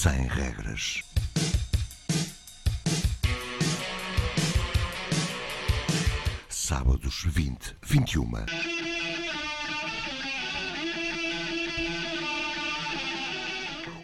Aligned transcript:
sem 0.00 0.26
regras. 0.28 1.02
Sábados 6.48 7.22
20, 7.26 7.76
21. 7.82 8.24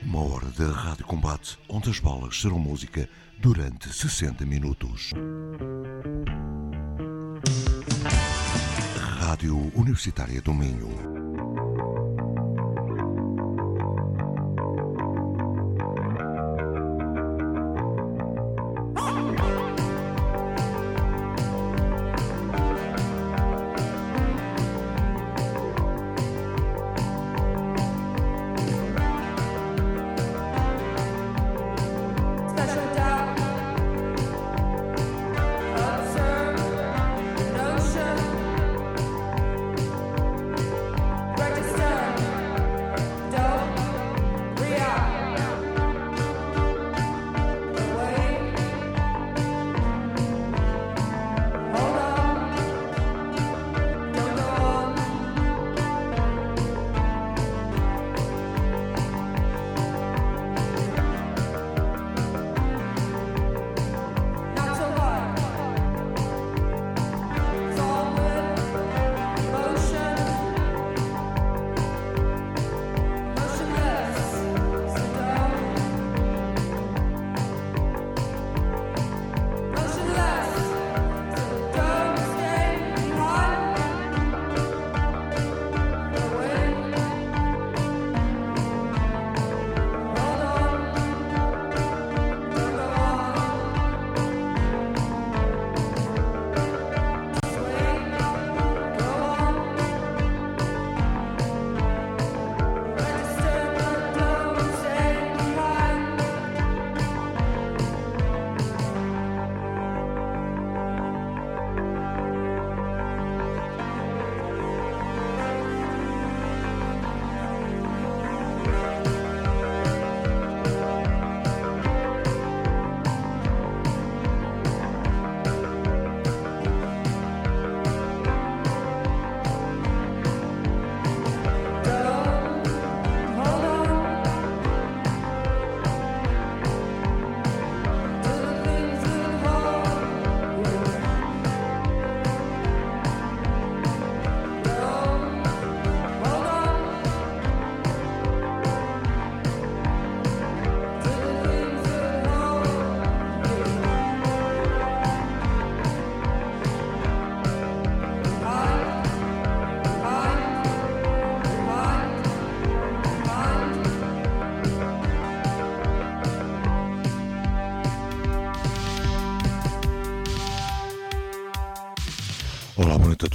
Uma 0.02 0.20
hora 0.20 0.50
de 0.50 0.64
rádio 0.70 1.06
combate 1.06 1.58
onde 1.66 1.88
as 1.88 1.98
bolas 1.98 2.38
serão 2.42 2.58
música 2.58 3.08
durante 3.38 3.90
60 3.90 4.44
minutos. 4.44 5.14
Rádio 9.18 9.72
Universitária 9.74 10.42
do 10.42 10.52
Minho. 10.52 11.15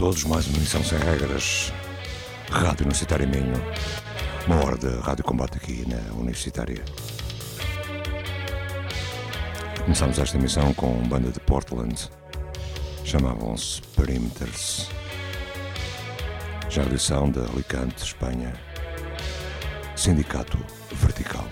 Todos, 0.01 0.23
mais 0.23 0.47
uma 0.47 0.57
emissão 0.57 0.83
sem 0.83 0.97
regras. 0.97 1.71
Rádio 2.49 2.85
Universitária 2.85 3.27
Minho. 3.27 3.53
Uma 4.47 4.65
hora 4.65 4.75
de 4.75 4.87
rádio 4.99 5.23
combate 5.23 5.57
aqui 5.57 5.85
na 5.87 6.15
Universitária. 6.15 6.83
Começamos 9.83 10.17
esta 10.17 10.37
emissão 10.37 10.73
com 10.73 10.87
uma 10.87 11.07
banda 11.07 11.29
de 11.29 11.39
Portland. 11.41 12.09
Chamavam-se 13.05 13.79
Perimeters. 13.95 14.89
Já 16.67 16.81
lição 16.81 17.29
de 17.29 17.37
Alicante, 17.39 18.03
Espanha. 18.03 18.53
Sindicato 19.95 20.57
Vertical. 20.93 21.45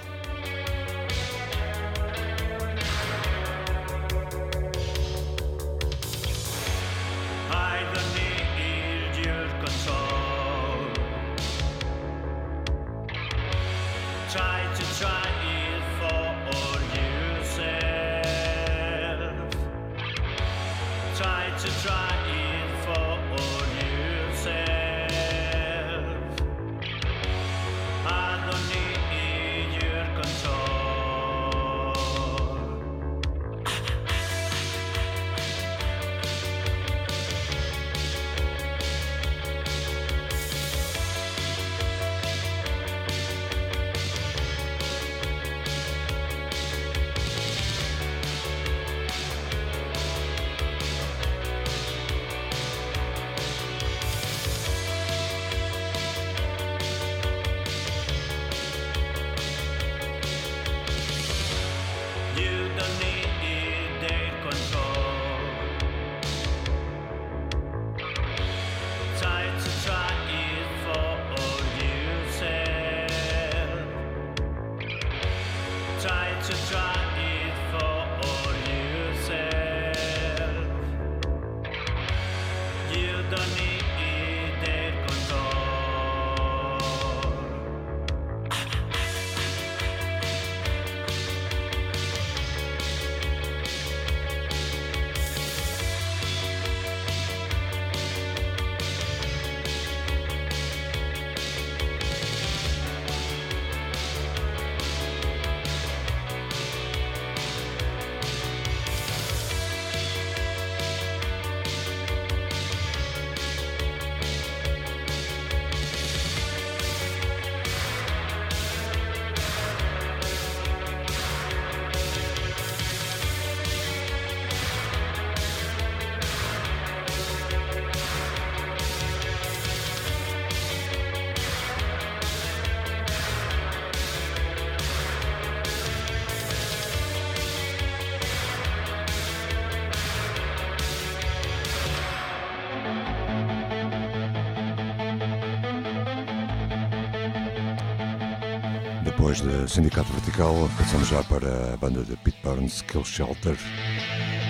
Depois 149.29 149.47
de 149.47 149.71
Sindicato 149.71 150.11
Vertical, 150.11 150.67
passamos 150.75 151.07
já 151.07 151.23
para 151.23 151.75
a 151.75 151.77
banda 151.77 152.03
de 152.03 152.17
Pete 152.17 152.39
Burns, 152.43 152.81
Kill 152.81 153.03
Shelter, 153.03 153.55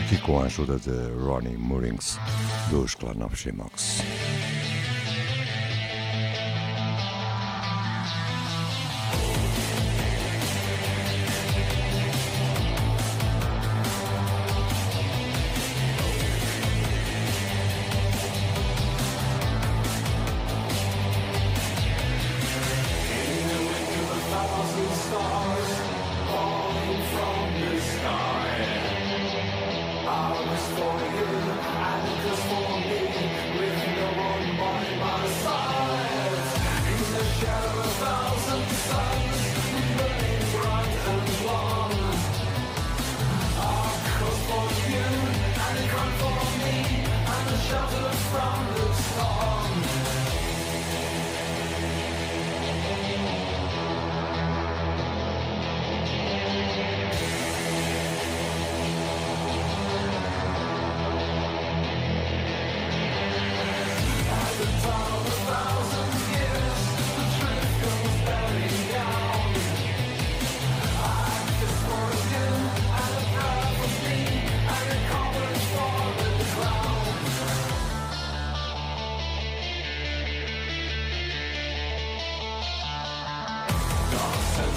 aqui 0.06 0.18
com 0.20 0.40
a 0.40 0.46
ajuda 0.46 0.80
de 0.80 1.12
Ronnie 1.22 1.58
Moorings, 1.58 2.18
dos 2.72 2.96
Clan 2.96 3.26
of 3.26 3.36
Shimox. 3.36 4.02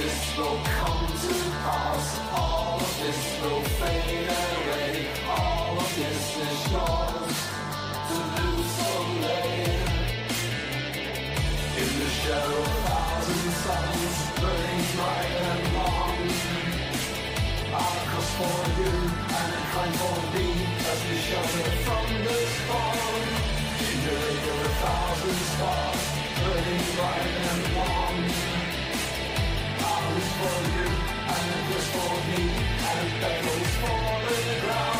this 0.00 0.38
will 0.38 0.58
come 0.64 1.06
to 1.24 1.34
pass. 1.60 2.06
All 2.32 2.80
of 2.80 2.92
this 3.02 3.20
will 3.42 3.64
fade 3.78 4.28
away. 4.44 5.08
All 5.28 5.76
of 5.76 5.90
this 6.00 6.24
is 6.46 6.60
yours 6.72 7.38
to 8.08 8.16
lose 8.36 8.70
someday. 8.80 9.60
In 11.82 11.90
the 12.00 12.10
shadow 12.20 12.62
of 12.64 12.78
thousand 12.88 13.52
suns, 13.64 14.16
burning 14.40 14.84
bright 14.96 15.36
and 15.50 15.64
long. 15.76 16.18
I'll 17.76 17.98
cross 18.08 18.30
for 18.38 18.60
you 18.80 18.94
and 19.38 19.52
climb 19.72 19.94
for 20.00 20.20
thee 20.32 20.60
as 20.90 21.00
we 21.08 21.16
shelter 21.28 21.70
from 21.86 22.06
the 22.26 22.38
storm. 22.56 23.24
In 23.88 23.98
the 24.04 24.14
light 24.22 24.46
of 24.52 24.58
a 24.64 24.72
thousand 24.82 25.40
stars, 25.52 26.04
burning 26.40 26.84
bright 26.96 27.32
and 27.50 27.62
long 27.76 28.49
for 30.40 30.60
you 30.76 30.88
and 31.34 31.46
it 31.56 31.64
was 31.74 31.86
for 31.94 32.14
me 32.28 32.42
and 32.92 33.08
the 33.22 33.32
goes 33.44 33.72
for 33.80 33.98
the 34.28 34.60
ground. 34.66 34.99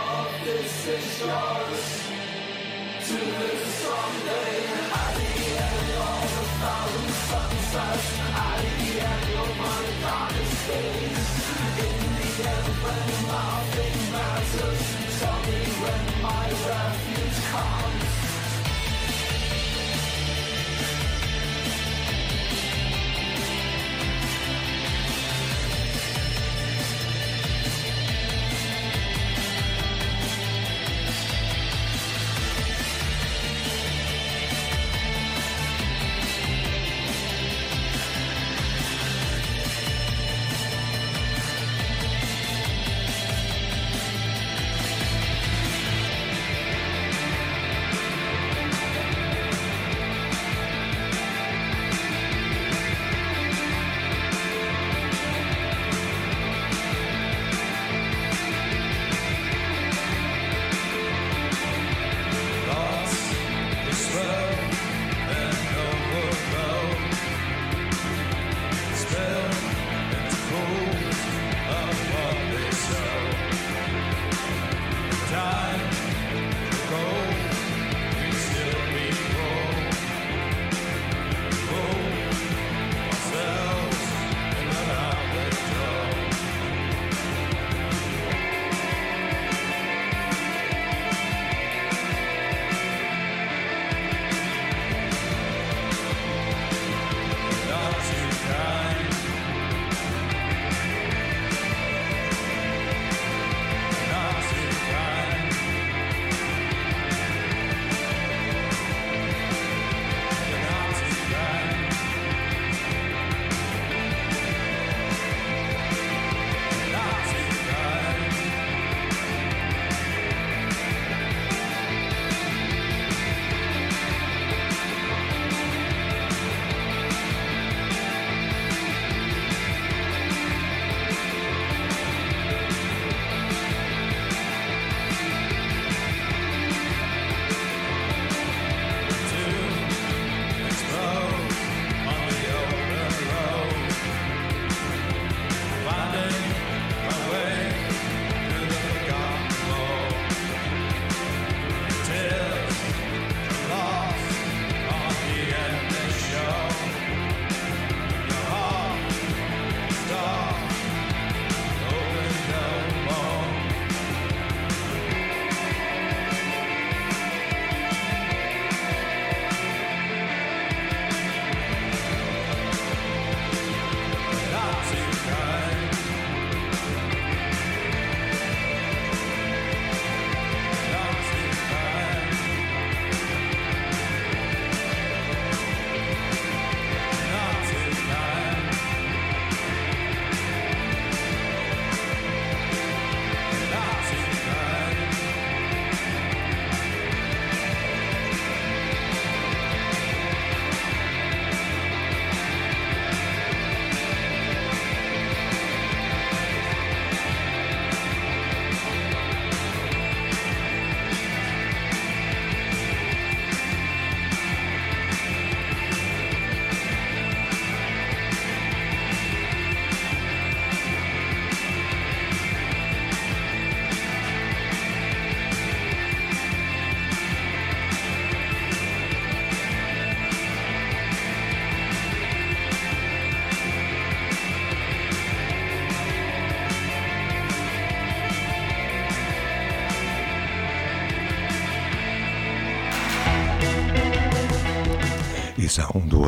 this 0.53 0.87
is 0.87 1.19
yours 1.21 1.83
To 3.07 3.17
someday 3.81 4.57
I 4.91 5.13
the 5.17 5.45
thousand 6.61 7.09
I 8.35 8.61
didn't 8.61 8.95
your 9.33 9.49
in 9.61 9.97
In 11.87 11.99
the 12.17 12.49
end, 12.49 12.67
when 12.83 13.27
my 13.27 13.70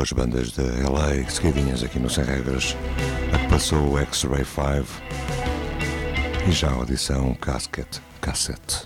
duas 0.04 0.12
bandas 0.12 0.52
de 0.52 0.62
LA 0.62 1.30
seguidinhas 1.30 1.82
aqui 1.82 1.98
no 1.98 2.10
Sem 2.10 2.24
Regras. 2.24 2.76
A 3.32 3.38
que 3.38 3.48
passou 3.48 3.92
o 3.92 3.98
X-Ray 3.98 4.44
5 4.44 4.86
e 6.46 6.52
já 6.52 6.68
a 6.68 6.74
audição 6.74 7.32
Casket 7.34 8.00
Cassette. 8.20 8.83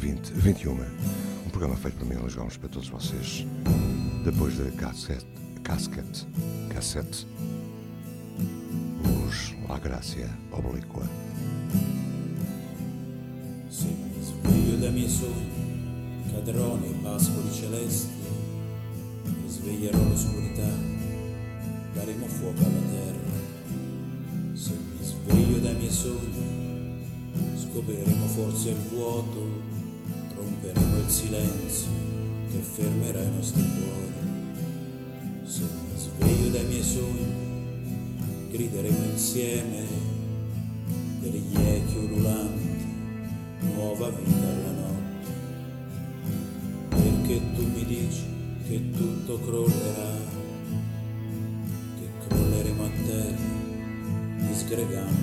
20, 0.00 0.32
21. 0.32 0.72
Um 1.44 1.50
programa 1.50 1.76
feito 1.76 1.98
por 1.98 2.06
mim, 2.08 2.14
Luís 2.14 2.34
Gomes, 2.34 2.56
para 2.56 2.70
todos 2.70 2.88
vocês. 2.88 3.46
Depois 4.24 4.56
da 4.56 4.70
cassete, 4.70 5.26
casquete, 5.62 6.26
cassete, 6.70 7.26
os 9.26 9.54
La 9.68 9.78
Gracia 9.78 10.30
Obliqua. 10.52 11.06
Sì, 13.68 13.94
sveglio 14.22 14.78
da 14.78 14.88
miei 14.88 15.06
sogni, 15.06 15.50
cadrò 16.32 16.76
nei 16.76 16.94
pascoli 17.02 17.52
celesti, 17.52 18.08
sveglierò 19.48 19.98
l'oscurità, 20.02 20.70
daremo 21.92 22.24
fuoco 22.24 22.58
alla 22.58 22.88
terra. 22.90 24.54
Se 24.54 24.72
mi 24.72 25.04
sveglio 25.04 25.58
dai 25.58 25.74
miei 25.74 25.90
sogni, 25.90 27.04
scopriremo 27.54 28.26
forse 28.28 28.70
il 28.70 28.78
vuoto, 28.88 29.59
silenzio 31.10 31.88
che 32.50 32.58
fermerà 32.58 33.20
i 33.20 33.30
nostri 33.34 33.62
cuori. 33.62 34.12
Se 35.44 35.62
mi 35.62 35.98
sveglio 35.98 36.50
dai 36.50 36.64
miei 36.66 36.82
sogni, 36.82 37.26
grideremo 38.52 39.04
insieme 39.10 39.84
degli 41.20 41.54
echi 41.56 41.96
ululanti, 41.96 42.68
nuova 43.74 44.08
vita 44.10 44.46
alla 44.46 44.70
notte. 44.70 45.32
Perché 46.90 47.40
tu 47.54 47.66
mi 47.66 47.84
dici 47.84 48.22
che 48.68 48.90
tutto 48.92 49.40
crollerà, 49.40 50.14
che 51.98 52.26
crolleremo 52.28 52.84
a 52.84 52.90
terra, 53.04 54.46
disgregandoci 54.46 55.19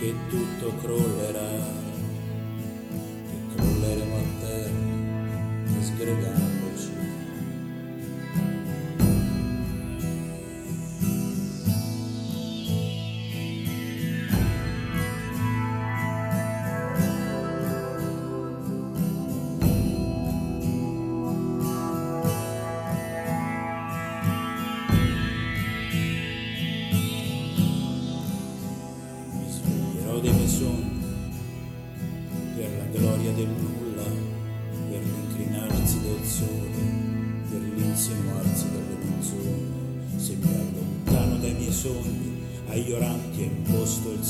che 0.00 0.14
tutto 0.30 0.72
crollerà, 0.80 1.79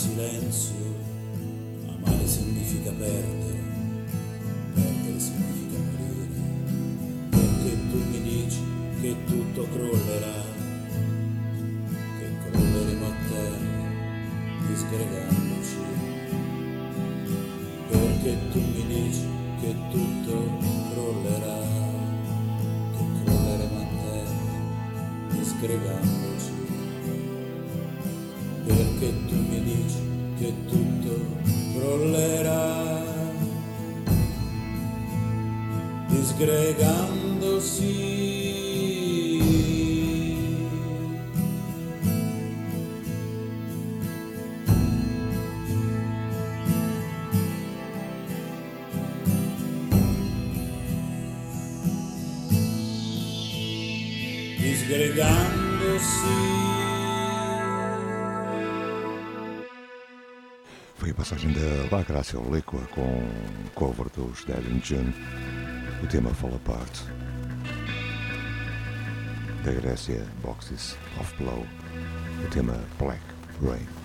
silêncio. 0.01 0.70
Cássio 62.31 62.43
líquido 62.49 62.87
com 62.95 63.03
um 63.03 63.69
cover 63.75 64.09
dos 64.15 64.45
Dead 64.45 64.65
in 64.67 64.81
June. 64.81 65.13
O 66.03 66.07
tema 66.07 66.33
Fall 66.33 66.55
Apart. 66.55 67.01
Da 69.65 69.73
Grécia, 69.73 70.25
Boxes 70.41 70.97
of 71.19 71.35
Blow. 71.37 71.67
O 72.45 72.49
tema 72.51 72.79
Black 72.99 73.21
Rain. 73.61 74.00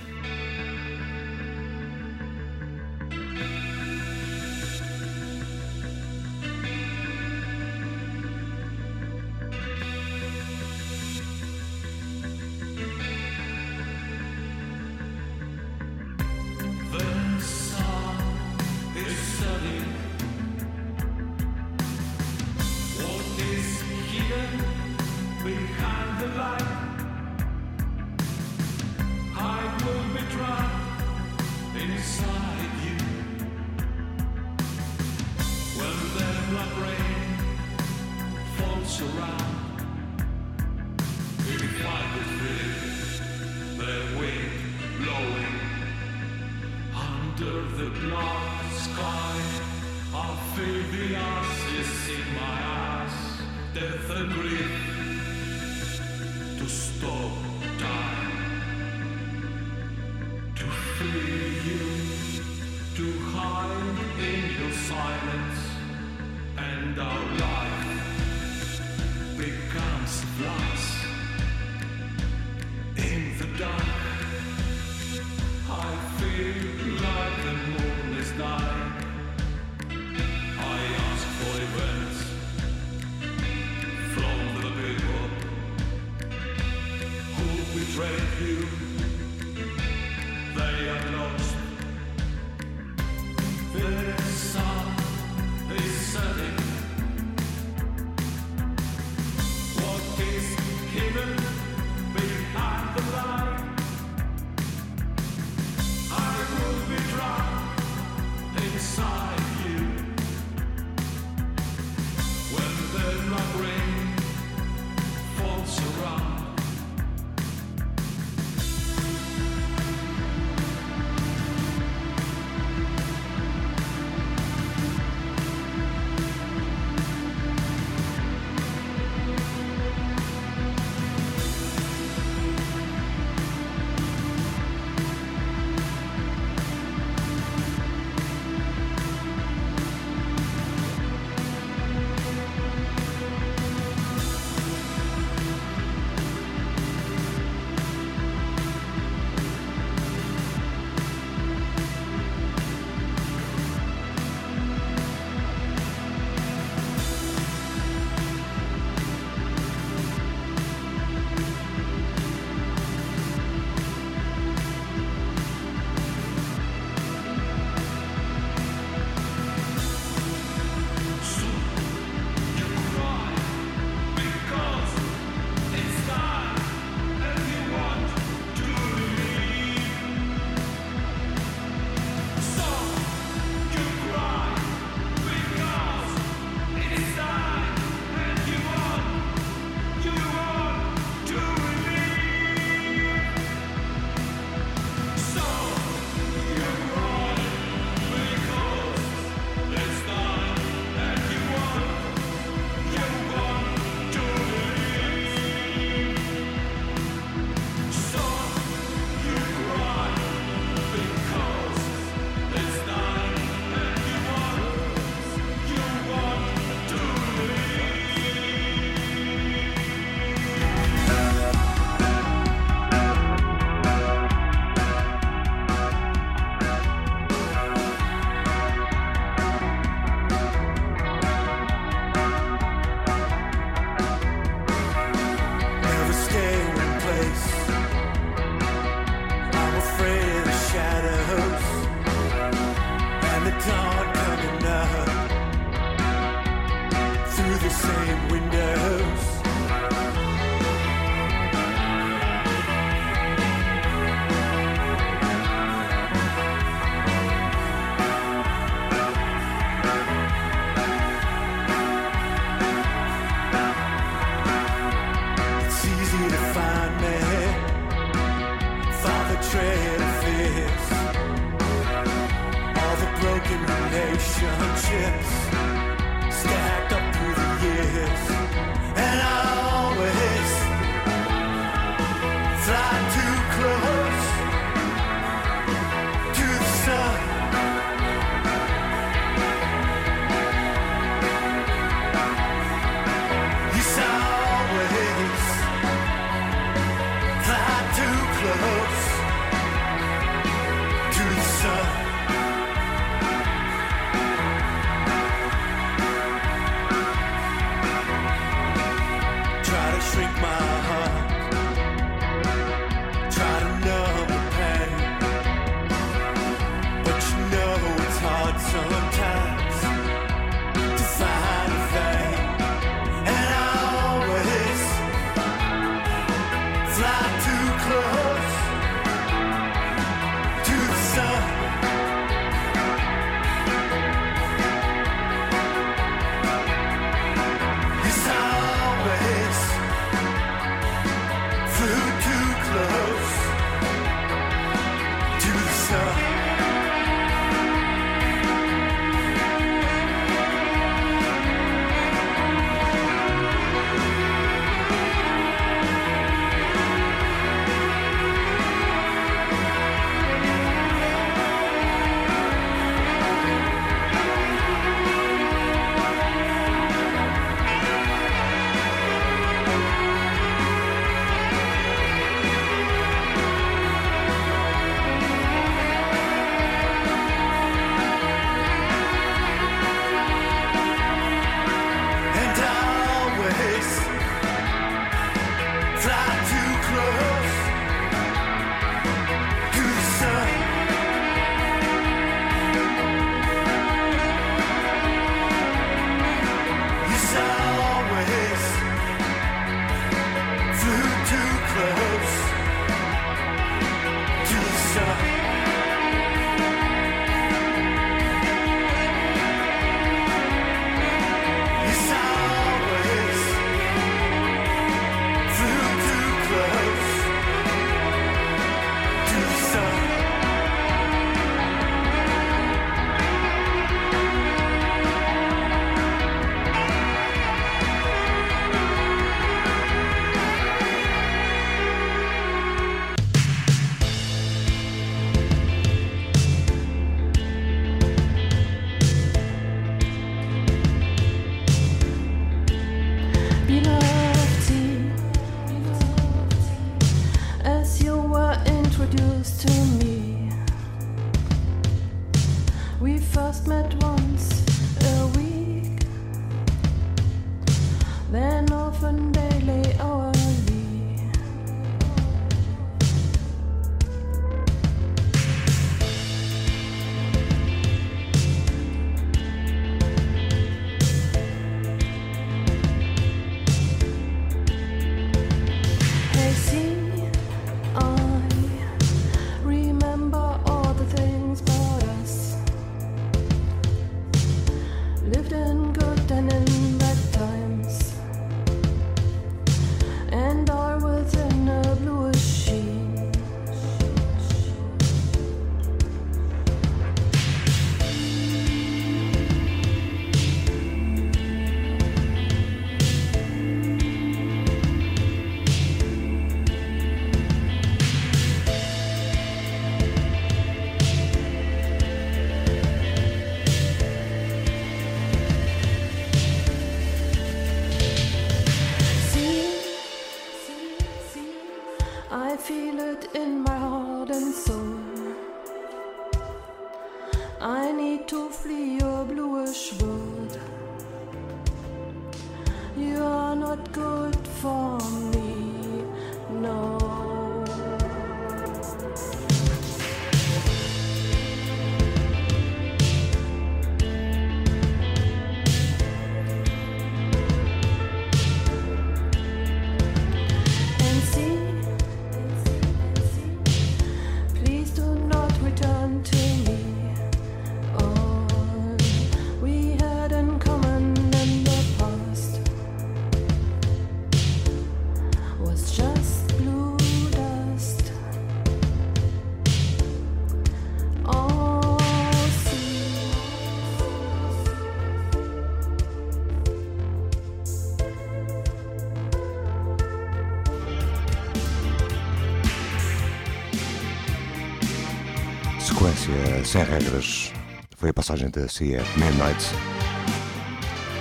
sequência 586.06 586.66
sem 586.66 586.84
regras 586.84 587.52
foi 587.98 588.10
a 588.10 588.14
passagem 588.14 588.50
da 588.50 588.68
CIA 588.68 589.02
Midnight, 589.18 589.66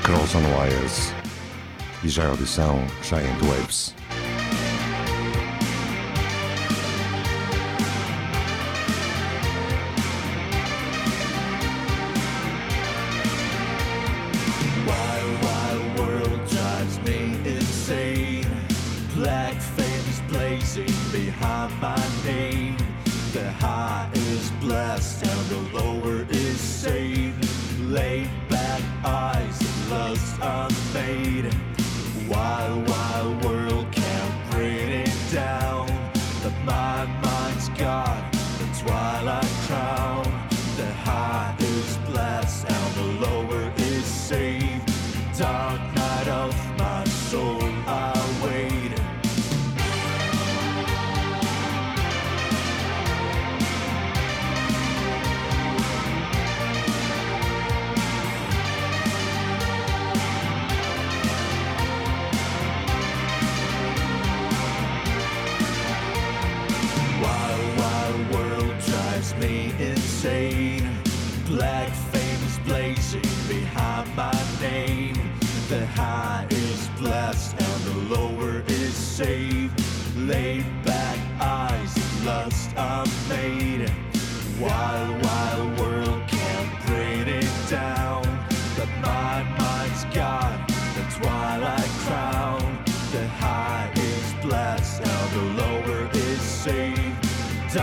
Cross 0.03 0.35
on 0.35 0.42
Wires 0.59 1.14
e 2.03 2.09
já 2.09 2.25
a 2.25 2.29
audição 2.29 2.85
Giant 3.03 3.40
Waves. 3.42 3.94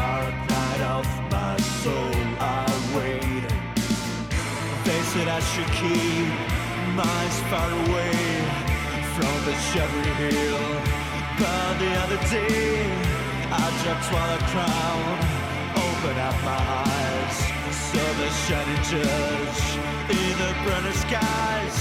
Dark 0.02 0.34
night 0.50 0.82
of 0.98 1.06
my 1.30 1.56
soul, 1.82 2.16
I 2.40 2.66
wait. 2.96 3.46
They 4.88 5.02
said 5.12 5.28
I 5.28 5.42
should 5.52 5.72
keep 5.82 6.32
minds 6.98 7.38
far 7.52 7.70
away 7.84 8.16
from 9.16 9.36
the 9.48 9.56
Chevy 9.70 10.10
Hill. 10.22 10.66
But 11.42 11.74
the 11.84 11.92
other 12.04 12.22
day, 12.34 12.82
I 13.62 13.66
dropped 13.82 14.04
twilight 14.10 14.46
crown, 14.54 15.04
open 15.86 16.16
up 16.30 16.38
my 16.50 16.62
eyes, 16.90 17.38
saw 17.90 18.08
the 18.22 18.30
shining 18.46 18.84
judge 18.94 19.64
in 20.20 20.34
the 20.42 20.52
burning 20.66 21.00
skies. 21.06 21.78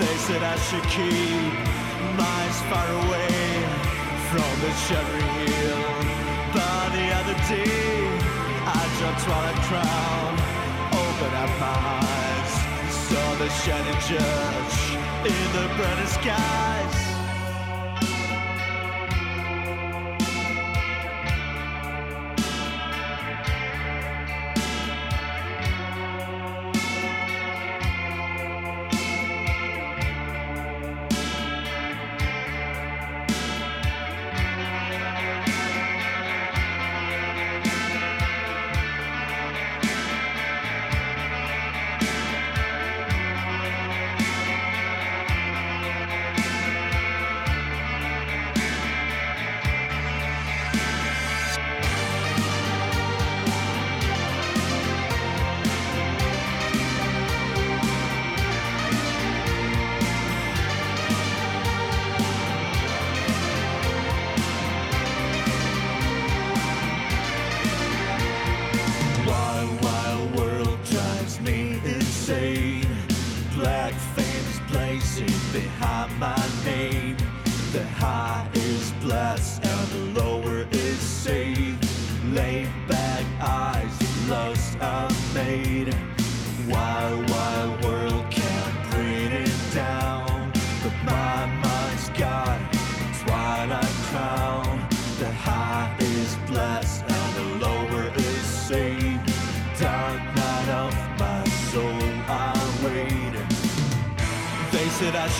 They 0.00 0.16
said 0.26 0.42
I 0.54 0.56
should 0.66 0.86
keep 0.96 1.52
minds 2.20 2.58
far 2.68 2.88
away 3.02 3.32
from 4.28 4.52
the 4.64 4.72
Chevy 4.84 5.24
Hill. 5.40 6.01
Day, 7.52 7.64
I 8.64 8.82
dropped 8.98 9.24
twilight 9.24 9.60
crown, 9.68 10.32
open 11.04 11.32
up 11.36 11.50
my 11.60 11.76
eyes, 12.00 12.52
saw 13.08 13.34
the 13.34 13.48
shining 13.60 14.00
judge 14.08 14.76
in 15.26 15.52
the 15.52 15.68
burning 15.76 16.06
skies. 16.06 17.11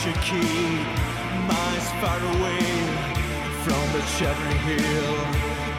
Should 0.00 0.20
keep 0.22 0.86
minds 1.46 1.88
far 2.02 2.18
away 2.34 2.66
from 3.62 3.84
the 3.94 4.02
Chevy 4.18 4.56
Hill. 4.66 5.14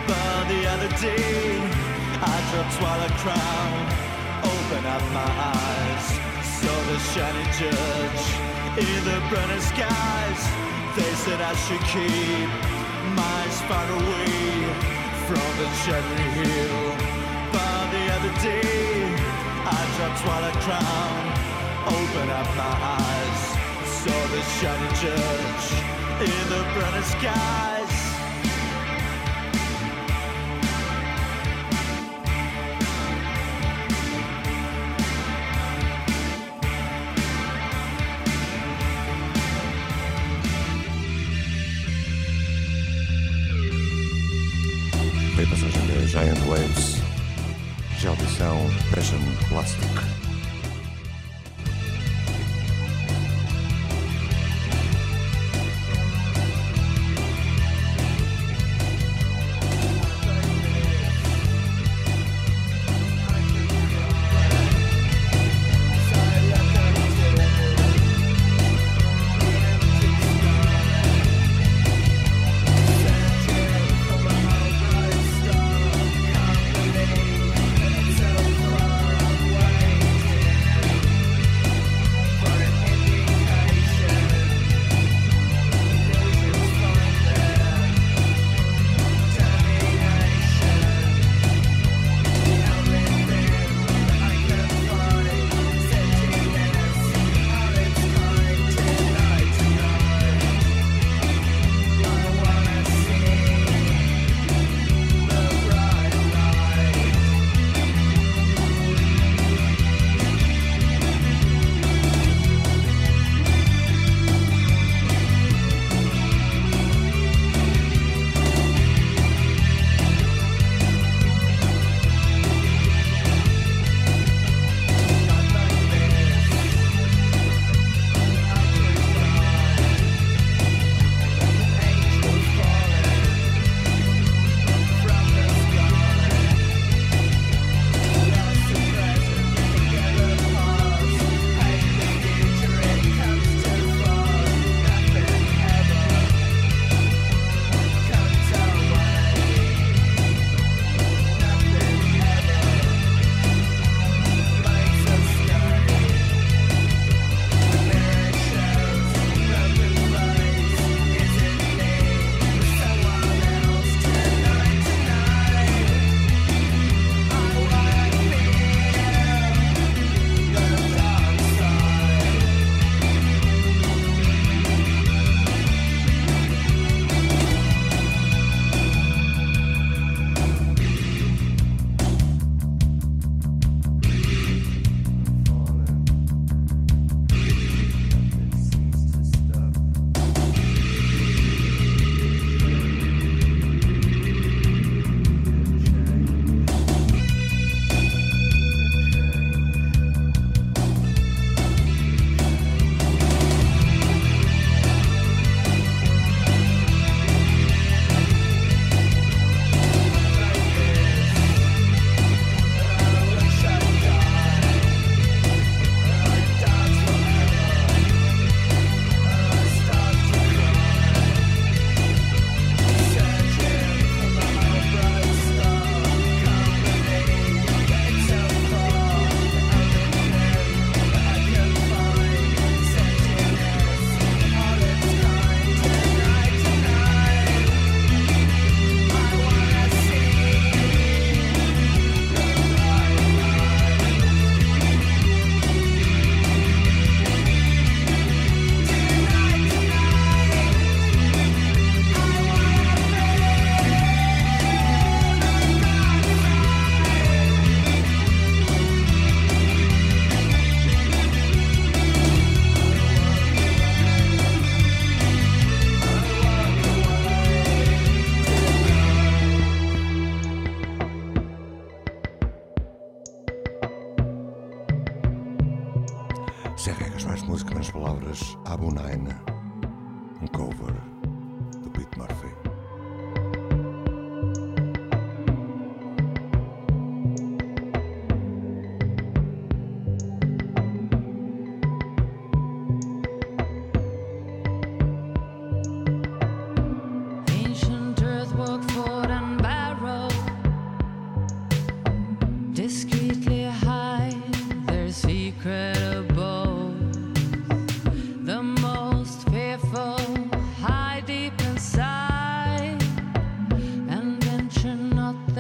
But 0.08 0.48
the 0.48 0.62
other 0.74 0.92
day, 0.96 1.60
I 2.24 2.36
dropped 2.50 2.76
while 2.82 3.02
I 3.04 3.12
crown, 3.20 3.74
open 4.48 4.84
up 4.96 5.04
my 5.12 5.28
eyes, 5.28 6.06
saw 6.56 6.78
the 6.88 7.00
shining 7.12 7.52
judge 7.60 8.26
in 8.80 9.00
the 9.04 9.20
burning 9.28 9.60
skies. 9.60 10.42
They 10.96 11.14
said 11.24 11.42
I 11.42 11.54
should 11.66 11.84
keep 11.92 12.48
minds 13.20 13.60
far 13.68 13.88
away 14.00 14.40
from 15.28 15.50
the 15.60 15.68
Chevy 15.84 16.28
Hill. 16.40 16.84
But 17.52 17.84
the 17.92 18.06
other 18.16 18.34
day, 18.40 19.04
I 19.68 19.80
dropped 19.98 20.22
while 20.24 20.46
I 20.48 20.54
crown, 20.64 21.22
open 21.92 22.28
up 22.30 22.50
my 22.56 22.76
eyes, 23.04 23.33
saw 24.04 24.28
the 24.28 24.42
shining 24.60 24.96
judge 24.96 25.68
in 26.20 26.50
the 26.50 26.62
burning 26.74 27.04
skies. 27.04 27.83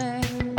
There 0.04 0.53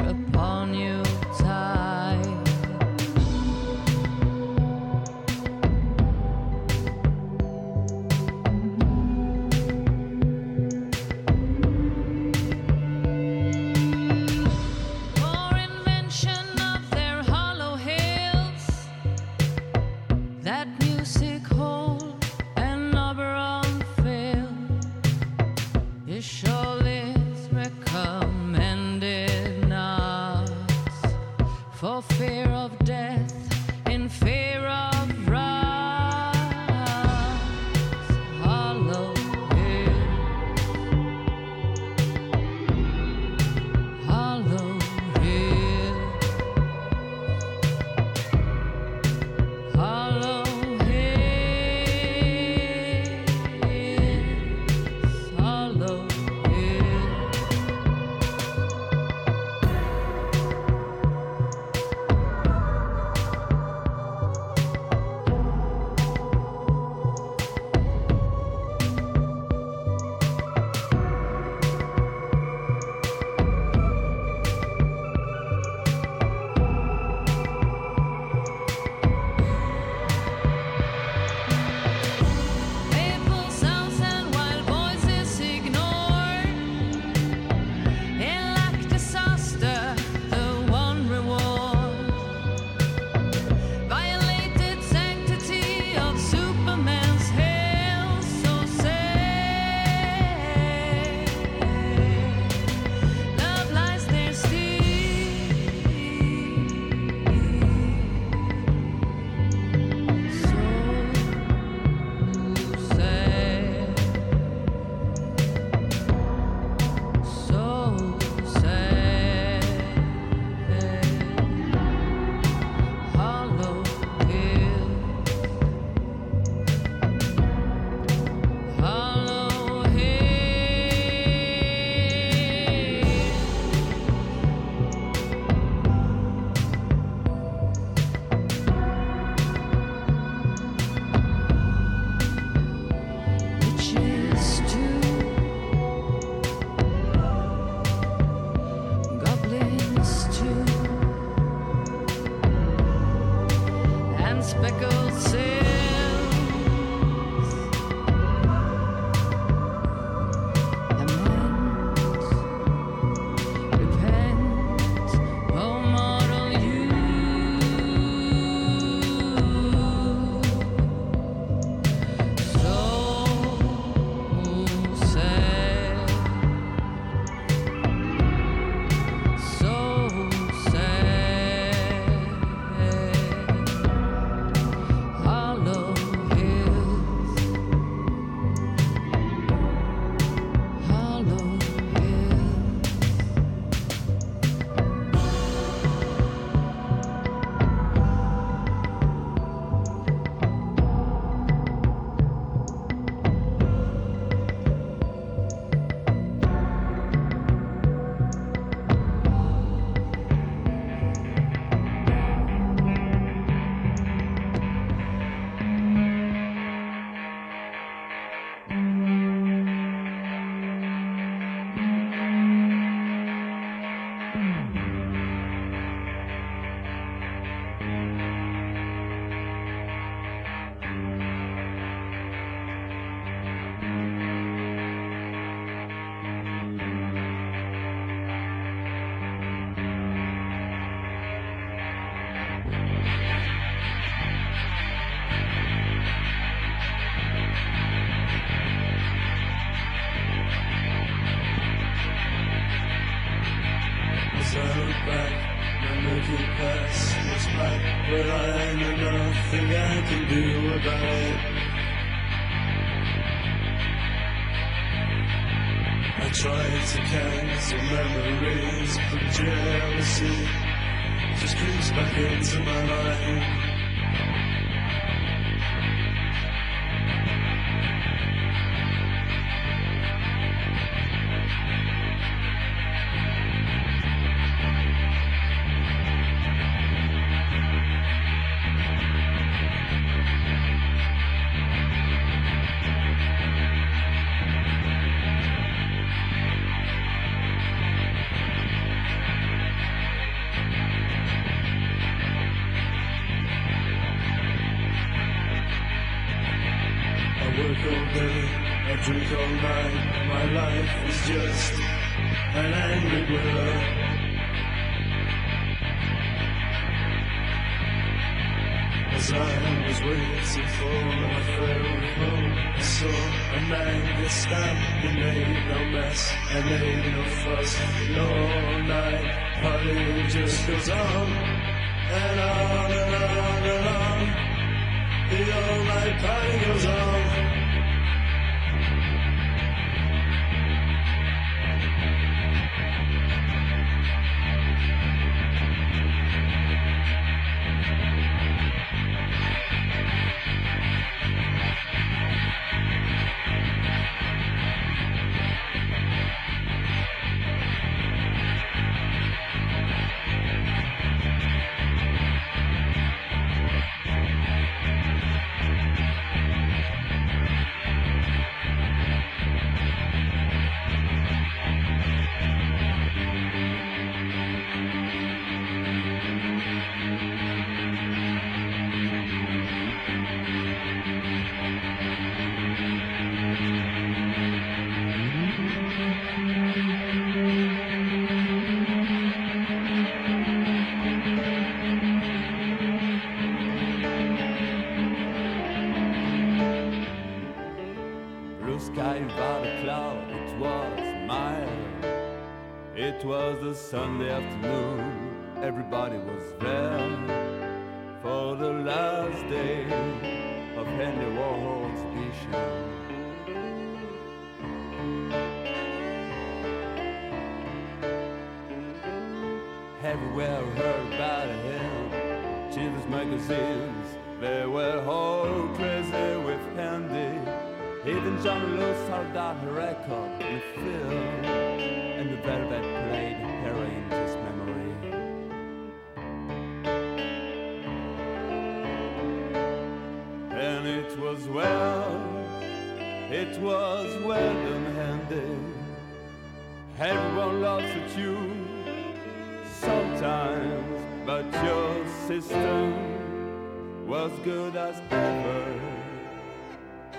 system 452.26 454.06
was 454.06 454.32
good 454.44 454.74
as 454.76 454.98
ever. 455.10 455.80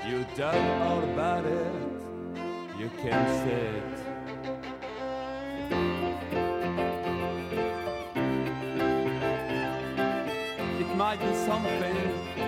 You 0.08 0.26
done 0.36 0.82
all 0.82 1.03
about 1.03 1.45
it, 1.45 1.74
you 2.80 2.89
can 3.03 3.28
sit. 3.43 3.84
It 10.82 10.95
might 10.95 11.20
be 11.20 11.36
something 11.36 11.97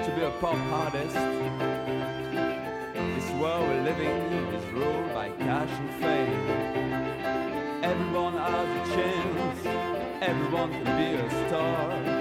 to 0.06 0.14
be 0.16 0.24
a 0.24 0.32
pop 0.42 0.58
artist. 0.72 1.16
This 3.14 3.30
world 3.40 3.68
we're 3.68 3.84
living 3.84 4.18
is 4.58 4.66
ruled 4.74 5.14
by 5.14 5.30
cash 5.30 5.70
and 5.70 5.92
fame. 6.02 6.48
Everyone 7.84 8.34
has 8.34 8.68
a 8.82 8.96
chance, 8.96 9.60
everyone 10.24 10.72
can 10.72 10.86
be 10.98 11.22
a 11.22 11.48
star. 11.48 12.17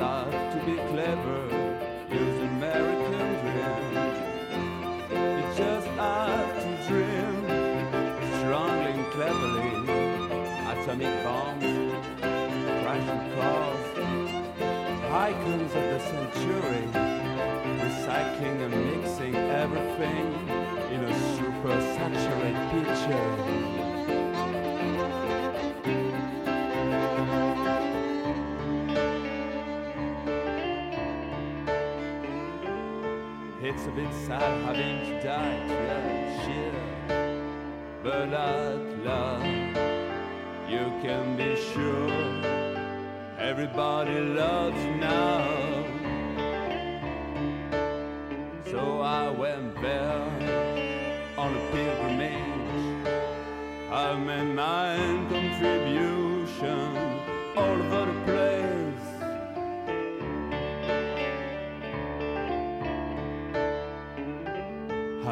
To 0.00 0.06
be 0.64 0.76
clever, 0.76 1.40
use 2.10 2.38
American 2.54 3.28
dream. 3.42 3.84
You 5.10 5.44
just 5.54 5.88
have 5.88 6.50
to 6.62 6.70
dream, 6.88 7.36
strongly 8.40 8.92
and 8.92 9.06
cleverly. 9.12 9.72
Atomic 10.70 11.14
bombs, 11.22 11.72
crashing 12.80 13.24
cars, 13.36 13.86
icons 15.12 15.72
of 15.74 15.84
the 15.84 15.98
century, 16.00 16.84
recycling 17.84 18.58
and 18.64 18.74
mixing 19.02 19.34
everything 19.34 20.26
in 20.94 21.00
a 21.04 21.12
super 21.36 21.76
saturated 21.78 22.64
picture. 22.70 23.49
It's 33.72 33.86
a 33.86 33.90
bit 33.92 34.12
sad 34.26 34.64
having 34.64 34.98
to 35.06 35.22
die 35.22 35.58
to 35.68 35.74
that 35.88 36.44
shit. 36.44 36.74
But 38.02 38.32
at 38.34 38.98
last, 39.04 39.46
you 40.68 40.84
can 41.00 41.36
be 41.36 41.54
sure 41.54 42.10
everybody 43.38 44.18
loves 44.18 44.84
you 44.84 44.96
now. 44.96 45.84
So 48.72 49.02
I 49.02 49.30
went 49.30 49.80
there 49.80 51.30
on 51.38 51.54
a 51.54 51.62
pilgrimage. 51.70 53.06
I 53.92 54.16
made 54.16 54.52
my 54.52 54.96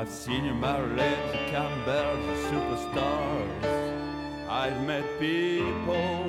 I've 0.09 0.15
seen 0.15 0.47
you 0.47 0.55
Marilyn, 0.55 1.19
Campbell, 1.51 2.17
the 2.17 2.33
superstars. 2.49 4.49
I've 4.49 4.81
met 4.87 5.05
people 5.21 6.25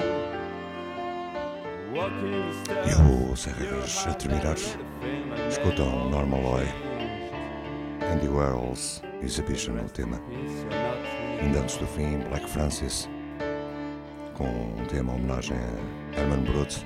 walking 1.93 2.34
in 2.34 2.49
the 2.49 2.53
steps. 2.65 2.97
Jo, 2.97 3.36
Serras, 3.36 4.05
a 4.05 4.13
terminar, 4.15 4.57
escutam 5.47 6.09
Normal 6.11 6.45
Oi, 6.45 6.67
Andy 8.01 8.27
Warhol's 8.27 9.01
Exhibition, 9.23 9.80
o 9.80 9.88
tema. 9.88 10.19
Peace, 10.27 10.59
you're 10.59 10.71
not 10.71 10.97
free. 10.97 11.39
Ainda 11.45 11.59
antes 11.59 11.77
do 11.77 11.88
fim, 11.88 12.17
Black 12.27 12.45
Francis, 12.49 13.07
com 14.36 14.43
um 14.43 14.86
tema 14.88 15.13
homenagem 15.13 15.55
a 15.55 16.19
Herman 16.19 16.43
Brood. 16.43 16.86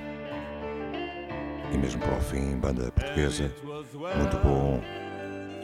E 1.72 1.76
mesmo 1.76 2.00
para 2.00 2.16
o 2.16 2.20
fim, 2.20 2.56
banda 2.56 2.92
portuguesa, 2.92 3.50
muito 4.16 4.36
bom, 4.44 4.80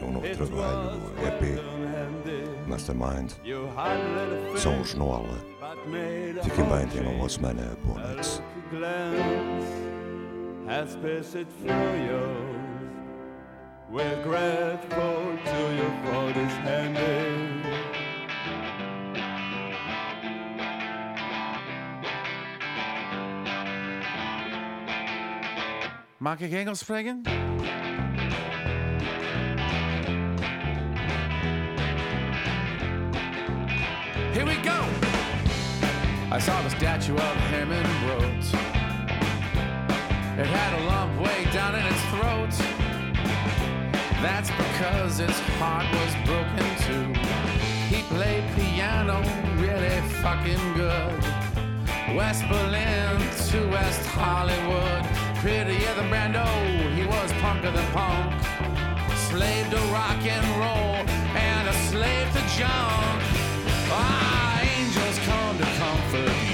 um 0.05 0.11
novo 0.11 0.27
trabalho, 0.35 1.01
EP, 1.27 2.67
Mastermind, 2.67 3.31
são 4.57 4.81
os 4.81 4.93
Noala. 4.95 5.37
Fiquem 6.43 6.65
bem, 6.65 6.87
tenham 6.87 7.07
uma 7.07 7.17
boa 7.17 7.29
semana, 7.29 7.77
boa 7.83 7.99
noite. 7.99 8.41
has 10.67 10.95
passed 10.95 11.47
through 11.61 11.95
you. 12.07 12.25
We're 13.89 14.23
grateful 14.23 15.37
to 15.51 15.59
you 15.77 15.89
for 16.03 16.31
this 16.31 16.53
handy. 16.63 17.51
Mag 26.17 26.39
ik 26.39 26.51
Engels 26.51 26.79
spreken? 26.79 27.21
I 36.33 36.39
saw 36.39 36.61
the 36.61 36.69
statue 36.69 37.13
of 37.13 37.35
Herman 37.51 37.83
Brood. 37.99 38.39
It 40.39 40.47
had 40.47 40.79
a 40.79 40.85
lump 40.85 41.19
way 41.19 41.43
down 41.51 41.75
in 41.75 41.85
its 41.85 42.01
throat. 42.07 42.53
That's 44.23 44.49
because 44.49 45.19
its 45.19 45.37
heart 45.59 45.85
was 45.91 46.15
broken 46.23 46.65
too. 46.87 47.11
He 47.93 48.03
played 48.03 48.45
piano 48.55 49.19
really 49.59 49.99
fucking 50.23 50.63
good. 50.73 51.19
West 52.15 52.47
Berlin 52.47 53.19
to 53.51 53.67
West 53.69 54.05
Hollywood. 54.05 55.03
Prettier 55.41 55.93
than 55.95 56.07
Brando, 56.09 56.47
he 56.95 57.05
was 57.05 57.29
punker 57.43 57.73
than 57.75 57.87
punk. 57.91 58.31
Slave 59.27 59.69
to 59.71 59.81
rock 59.91 60.23
and 60.25 60.47
roll 60.63 60.95
and 61.35 61.67
a 61.67 61.73
slave 61.89 62.31
to 62.31 62.39
junk. 62.55 63.19
Ah, 63.91 64.40
to 66.11 66.50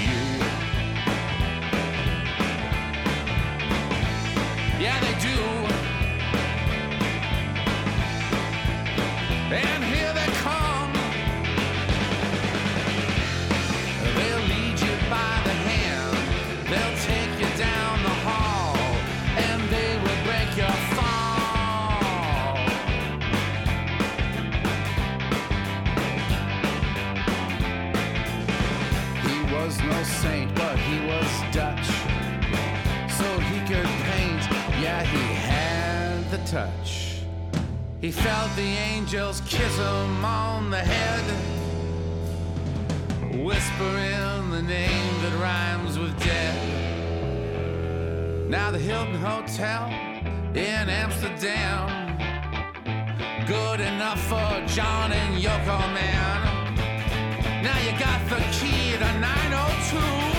no 29.88 30.02
saint, 30.02 30.54
but 30.54 30.78
he 30.78 31.00
was 31.06 31.28
Dutch. 31.52 31.86
So 33.18 33.38
he 33.50 33.58
could 33.60 33.90
paint, 34.10 34.42
yeah, 34.80 35.02
he 35.02 35.34
had 35.34 36.30
the 36.30 36.38
touch. 36.50 37.22
He 38.00 38.10
felt 38.12 38.54
the 38.54 38.62
angels 38.62 39.40
kiss 39.46 39.76
him 39.76 40.24
on 40.24 40.70
the 40.70 40.78
head, 40.78 41.24
whispering 43.44 44.50
the 44.50 44.62
name 44.62 45.22
that 45.22 45.34
rhymes 45.40 45.98
with 45.98 46.16
dead. 46.22 46.56
Now 48.48 48.70
the 48.70 48.78
Hilton 48.78 49.16
Hotel 49.16 49.88
in 50.54 50.88
Amsterdam, 50.88 52.16
good 53.46 53.80
enough 53.80 54.20
for 54.22 54.66
John 54.66 55.12
and 55.12 55.42
Yoko, 55.42 55.78
man. 55.92 56.38
Now 57.62 57.78
you 57.80 57.90
got 57.98 58.20
the 58.30 58.40
key 58.52 58.92
to 58.92 59.20
902. 59.20 59.47
Hey, 59.90 60.37